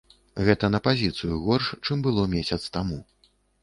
[0.47, 3.03] Гэта на пазіцыю горш, чым было месяц таму.